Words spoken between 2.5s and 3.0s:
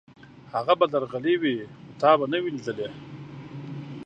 لېدلی.